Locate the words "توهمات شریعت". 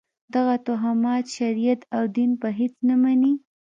0.65-1.81